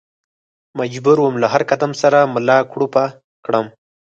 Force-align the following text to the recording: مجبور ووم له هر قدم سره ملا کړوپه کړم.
مجبور 0.79 1.17
ووم 1.21 1.35
له 1.41 1.47
هر 1.53 1.61
قدم 1.71 1.91
سره 2.01 2.19
ملا 2.33 2.57
کړوپه 2.71 3.03
کړم. 3.45 3.65